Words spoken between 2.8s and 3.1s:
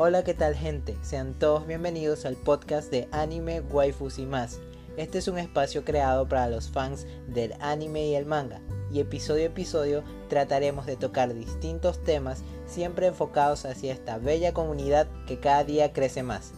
de